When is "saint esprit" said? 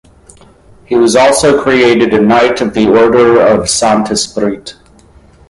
3.69-4.73